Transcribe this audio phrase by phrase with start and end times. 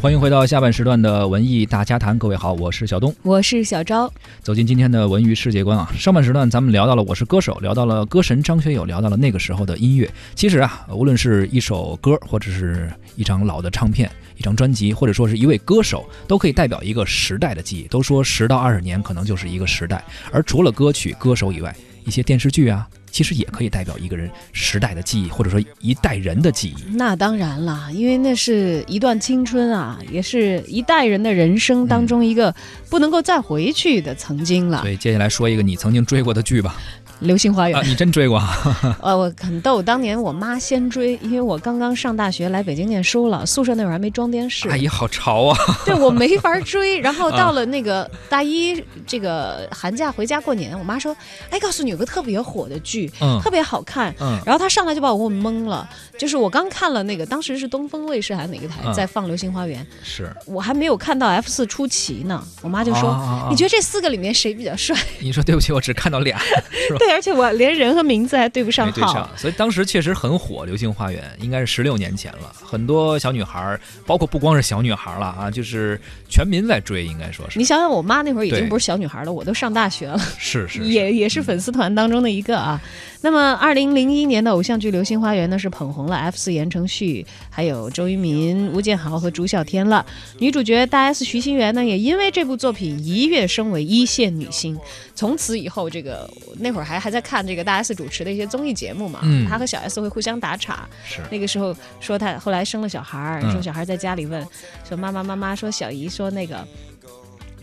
[0.00, 4.08] 欢迎回到下半时段的文艺大家谈，各位好，我是小东，我是小昭。
[4.42, 10.08] 走进今天的文娱世界观啊，上半时段咱们聊到了《我是歌手》，聊到了歌神张学友，聊到了那个时候的音乐。
[10.36, 17.88] 其实啊，无论是一首歌，或者是一张老的唱片、一张专辑，或者说是一位歌手，都可以代表一个时代的记忆。
[17.88, 21.74] 都说十到二十年可能就是一个时代，而除了歌曲、歌手以外，
[22.04, 22.88] 一些电视剧啊。
[23.10, 26.96] 其实也可以代表一个人时代的记忆，或者说一代人的记忆。
[26.96, 32.54] 那当然了，因为那是一段青春啊，也是一代人的人生当中一个
[32.88, 34.80] 不能够再回去的曾经了。
[34.82, 36.76] 所以接下来说一个你曾经追过的剧吧。
[37.20, 38.42] 流星花园啊，你真追过？
[39.02, 44.68] 呃，我很逗，当年我妈先追，因为我刚刚上大学来北京念书了，宿舍那会儿还没装电视。
[44.68, 45.58] 阿姨好潮啊！
[45.84, 51.16] 对我没法追，然后 到了那个大一这个寒假回家过年，我妈说
[51.50, 53.10] ：“哎，告诉你有个特别火的剧，
[53.42, 55.88] 特别好看。”嗯，然后她上来就把我问懵了，
[56.18, 63.18] 就是我刚看了那个，当时是东风卫视还是哪个台在放《流星花园》，是我还没有看到 F 四出奇呢，我妈就说
[63.50, 67.14] ：“你觉得这四个里面谁比较帅？”你说对不起，我只看到俩，是吧？
[67.14, 70.62] 而且我连人和名字还对不上号，所以当时确实很火。
[70.64, 77.58] 《流星花园》应该是十六年前了，很多小女孩，包括不光是小女孩了啊，就是全民在追，应该说是。
[77.58, 82.80] 你想想，我妈那会儿已经不是小女孩了，我都上大学了，是是， 也也是粉丝团当中的一个啊。
[83.20, 90.06] 那么，二零零一年的偶像剧《流星花园》呢，是捧红了 F 四言承旭，还有周渝民、吴建豪和朱孝天了。
[90.38, 94.78] 女主角大 S 徐熙媛呢，也因为这部作品一跃升为一线女星。
[95.16, 100.88] 从此以后，这个那会儿还还在看这个大 S 主持的一些综艺节目嘛，嗯、他和小 S 会互相打岔。
[101.04, 104.46] 是那个时候说他后来生了小孩儿，说小孩在家里问
[104.88, 106.66] 说妈妈妈妈说小姨说那个。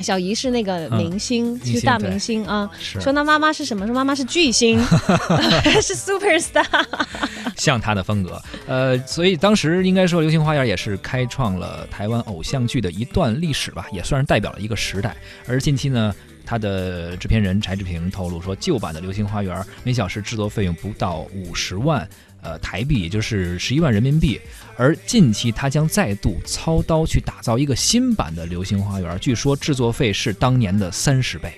[0.01, 2.69] 小姨是那个明星，是大明星啊。
[2.77, 3.85] 说那妈妈是什么？
[3.87, 4.77] 说妈妈是巨星，
[5.81, 6.65] 是 super star，
[7.55, 8.41] 像他的风格。
[8.67, 15.15] 呃，所以当时应该说《流星花园》也是开创了台湾偶像剧的一段历史吧，也算是代表了一个时代。
[15.47, 16.13] 而近期呢，
[16.45, 22.07] 他的制片人柴智屏透露说，旧版的《流星花园》每小时制作费用不到五十万。
[22.41, 24.39] 呃，台币也就是十一万人民币，
[24.77, 31.51] 而近期他将再度操刀去打造一个新版的《流星花园》，据说制作费是当年的三十倍。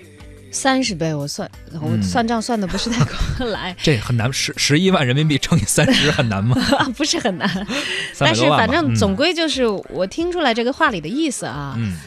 [0.50, 3.76] 三十倍，我算我算账算的不是太过 来。
[3.84, 6.56] 这很难，十十一万人民币乘以三十很难吗？
[6.96, 7.68] 不是很难，
[8.18, 11.76] 但是反正总归就是我听出来这个话里的意思啊。
[11.78, 11.98] 嗯，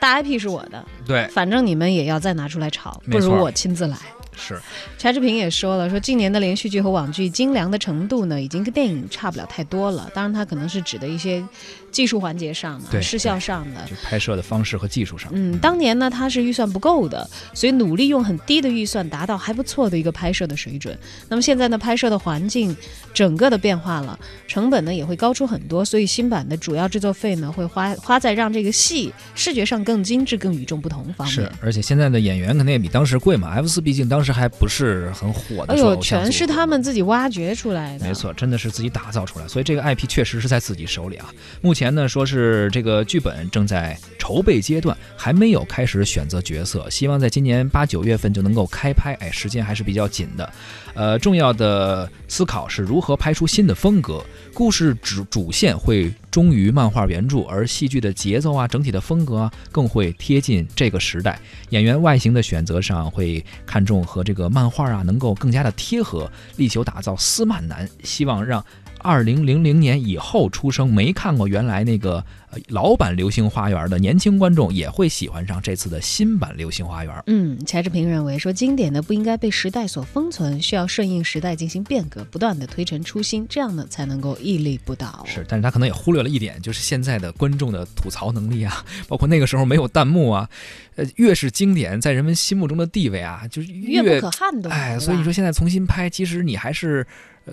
[0.00, 3.96] 大 IP 是我的，对，反正你们也要再拿出来炒，不如我亲自来。
[4.40, 4.60] 是，
[4.98, 10.10] 柴智屏也说了，说近年的连续剧和网剧精良的程度呢，已经跟电影差不了太多了。
[10.14, 11.44] 当然，它可能是指的一些。
[11.90, 15.28] 技术环节上的，视效上的，就拍摄的方式和技术上。
[15.34, 20.96] 嗯，当年呢，他是预算不够的，所以努力用很低的预算达到还不错的一个拍摄的水准。
[21.28, 22.76] 那么现在呢，拍摄的环境
[23.12, 31.34] 整个的变化了，成本呢也会高出很多，所以新版的主要制作费呢会花花在让这个戏视觉上更精致、更与众不同方面。
[31.34, 33.48] 是，而且现在的演员肯定也比当时贵嘛。
[33.48, 35.74] F 四毕竟当时还不是很火的。
[35.74, 38.06] 哎呦，全是他们自己挖掘出来的。
[38.06, 41.28] 没错，真的是自己打造出来，所以这个 IP 确实是在自己手里啊。
[41.60, 41.74] 目。
[41.80, 49.14] 前呢，说是这个剧本正在筹备阶段，还没有开始选择角色，希望在今年八九月份就能够开拍。
[49.14, 50.52] 哎，时间还是比较紧的。
[50.92, 61.40] 呃，重要的思考是如何拍出新的风格，故事主主线会忠于漫画原著，而戏剧的节奏啊，整体的风格啊，更会贴近这个时代。
[61.70, 68.64] 演员外形的选择上会看重和这个漫画啊能够更加的贴合，力求打造斯曼男，希望让。
[69.02, 72.22] 二零零零年以后出生没看过原来那个
[72.68, 77.14] 老版《流星花园》的年轻观众也会喜欢上这次的新版《流星花园》。
[77.26, 85.24] 嗯，柴智屏认为说，经典的不应该被时代所封存，需要顺应时代进行变革，不断的推陈出新，这样呢才能够屹立不倒。
[85.26, 90.48] 是，但是他可能也忽略了一点，就是现在的观众的吐槽能力啊，包括那个时候没有弹幕啊，
[90.96, 94.72] 呃，越是经典，在人们心目中的地位啊，就是越不可撼动。
[94.72, 97.06] 哎，所以说现在重新拍，其实你还是。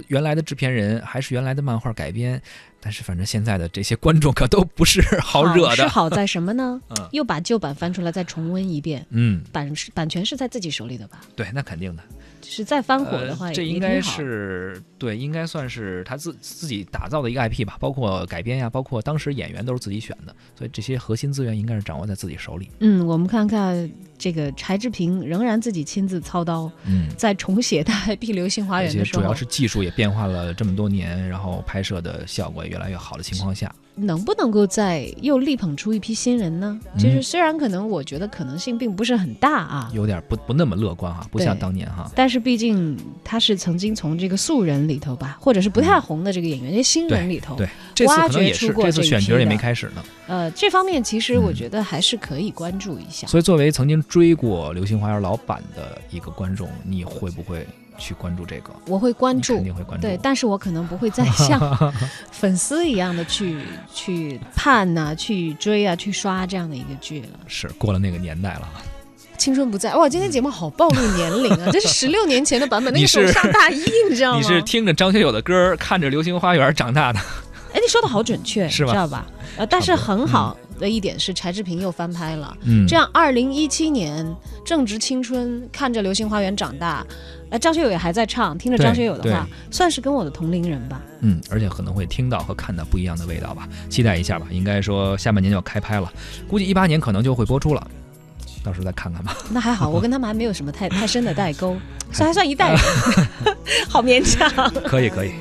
[0.09, 2.39] 原来的制片人还是原来的漫画改编，
[2.87, 5.75] 但是反正现在的这些观众可都不是好惹的。
[5.75, 6.79] 是好在什么呢？
[6.97, 9.05] 嗯，又把旧版翻出来再重温一遍。
[9.09, 11.19] 嗯，版版权是在自己手里的吧？
[11.35, 12.03] 对，那肯定的。
[12.49, 22.69] 是再翻火的话，这应该是对，应该算是他自自己打造的一个 IP 吧，包括改编呀，包括当时演员都是自己选的，所以这些核心资源应该是掌握在自己手里。
[22.79, 33.73] 嗯，我们看看这个柴智屏仍然自己亲自操刀，嗯，在重写《大 IP 流星花园》的时候，主要是技术也变化了这么多年，然后拍摄的效果也越来越好的情况下。
[33.97, 36.79] 能不能够再又力捧出一批新人呢？
[36.97, 42.09] 其实虽然可能我觉得可能性并不是很大啊，有点不不那么乐观哈，不像当年哈。
[42.15, 50.03] 但是毕竟他是曾经从这个素人里头吧，或者是不太红的这个演员，这些新人里头，对这次挖掘出过这次选角也没开始呢。
[50.27, 53.25] 呃，这方面其实我嗯觉得还是可以关注一下。
[53.27, 57.65] 所以，作为曾经追过《流星花园》老版的一个观众，你会不会
[57.97, 58.71] 去关注这个？
[58.85, 60.07] 我会关注肯，定会关注。
[60.07, 61.93] 对，但是我可能不会再像
[62.31, 63.59] 粉丝一样的去
[63.93, 67.39] 去盼呐、去追啊、去刷这样的一个剧了。
[67.47, 68.69] 是过了那个年代了。
[69.37, 70.09] 青春不在，哇！
[70.09, 74.37] 今天节目好暴露年龄啊，这是十六年前的版本， 那个时候上大一，你知道吗？
[74.41, 77.23] 你是听着张学友的歌，看着《流星花园》长大的，哎，
[77.87, 79.25] 你说的好准确，是吧知道吧？
[79.55, 84.29] 呃，但是很好的一点是柴智屏又翻拍了，嗯，这样二零一七年
[84.65, 87.07] 正值青春，看着《流星花园》长大，
[87.49, 91.01] 呃，张学友也还在唱，听着张学友的话，算是跟我的同龄人吧。
[91.21, 94.47] 嗯，而且可能会听到和看到不一样的味道吧，期待一下吧。
[94.51, 96.11] 应该说下半年就要开拍了，
[96.45, 97.87] 估计一八年可能就会播出了，
[98.65, 99.33] 到时候再看看吧。
[99.49, 101.77] 那还好，我跟他们还没有什么太 太深的代沟，
[102.11, 102.81] 算还算一代人，
[103.87, 104.69] 好勉强。
[104.83, 105.31] 可以，可以。